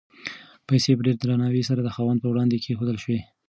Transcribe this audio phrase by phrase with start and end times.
[0.67, 3.19] پیسې په ډېر درناوي سره د خاوند په وړاندې کېښودل شوې.